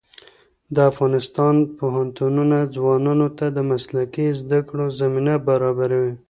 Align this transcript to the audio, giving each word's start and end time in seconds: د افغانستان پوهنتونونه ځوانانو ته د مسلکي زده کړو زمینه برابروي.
د 0.75 0.77
افغانستان 0.91 1.55
پوهنتونونه 1.79 2.57
ځوانانو 2.75 3.27
ته 3.37 3.45
د 3.57 3.59
مسلکي 3.71 4.27
زده 4.41 4.59
کړو 4.69 4.85
زمینه 4.99 5.33
برابروي. 5.47 6.13